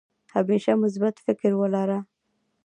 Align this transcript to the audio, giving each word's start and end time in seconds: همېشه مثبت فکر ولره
همېشه 0.33 0.71
مثبت 0.83 1.15
فکر 1.25 1.51
ولره 1.59 1.99